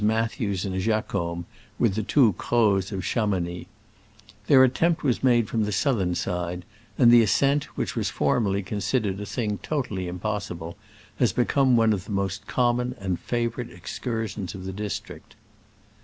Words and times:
Mathews 0.03 0.65
and 0.65 0.81
Jacomb, 0.81 1.45
with 1.77 1.93
the 1.93 2.01
two 2.01 2.33
Crozes 2.33 2.91
of 2.91 3.03
Chamounix. 3.05 3.67
Their 4.47 4.63
attempt 4.63 5.03
was 5.03 5.23
made 5.23 5.47
from 5.47 5.63
the 5.63 5.71
southern 5.71 6.15
side, 6.15 6.65
and 6.97 7.11
the 7.11 7.21
ascent, 7.21 7.65
which 7.77 7.95
was 7.95 8.09
formerly 8.09 8.63
consid 8.63 9.01
ered 9.03 9.21
a 9.21 9.27
thing 9.27 9.59
totally 9.59 10.07
impossible, 10.07 10.75
has 11.17 11.33
be 11.33 11.45
come 11.45 11.77
one 11.77 11.93
of 11.93 12.05
the 12.05 12.11
most 12.11 12.47
common 12.47 12.95
and 12.99 13.19
favorite 13.19 13.69
excursions 13.69 14.55
of 14.55 14.65
the 14.65 14.73
district. 14.73 15.35